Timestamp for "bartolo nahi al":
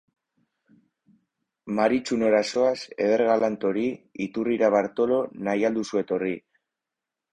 4.77-5.79